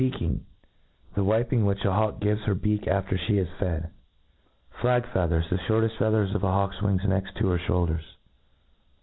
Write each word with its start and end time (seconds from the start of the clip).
162» 0.09 0.17
r'eaking'; 0.33 0.45
the 1.13 1.23
wiping 1.23 1.63
which 1.63 1.85
a 1.85 1.91
hawk 1.93 2.19
gives 2.19 2.41
her 2.45 2.55
beak 2.55 2.87
after 2.87 3.17
fhe 3.17 3.37
is 3.37 3.47
fed 3.59 3.91
Flag 4.81 5.05
feathers; 5.13 5.45
the 5.51 5.57
fliorteft 5.57 5.99
feathers 5.99 6.33
of 6.33 6.41
a 6.43 6.51
hawk's 6.51 6.81
wings 6.81 7.03
next 7.05 7.35
to 7.35 7.47
the 7.47 7.57
ftiouldcrs. 7.59 8.01